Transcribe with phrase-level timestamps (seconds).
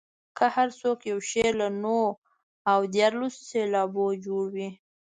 [0.37, 2.01] که هر څو یو شعر له نهو
[2.71, 4.69] او دیارلسو سېلابونو جوړ وي.